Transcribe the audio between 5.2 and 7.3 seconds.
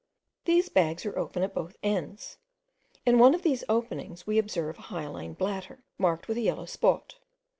bladder, marked with a yellow spot.